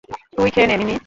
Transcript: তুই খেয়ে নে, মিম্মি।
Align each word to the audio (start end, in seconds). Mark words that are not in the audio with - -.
তুই 0.37 0.49
খেয়ে 0.53 0.67
নে, 0.67 0.75
মিম্মি। 0.79 0.95